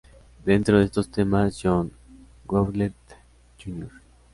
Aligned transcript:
Dentro 0.43 0.79
de 0.79 0.85
esos 0.85 1.11
temas, 1.11 1.59
John 1.63 1.91
Howlett, 2.47 2.95
Jr. 3.63 3.89